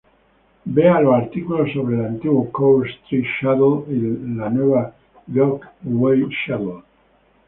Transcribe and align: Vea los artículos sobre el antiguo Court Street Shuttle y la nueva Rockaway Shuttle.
Vea 0.65 0.99
los 0.99 1.13
artículos 1.13 1.71
sobre 1.73 1.95
el 1.99 2.05
antiguo 2.05 2.51
Court 2.51 2.87
Street 3.03 3.23
Shuttle 3.39 3.85
y 3.93 4.35
la 4.35 4.49
nueva 4.49 4.95
Rockaway 5.31 6.25
Shuttle. 6.43 6.81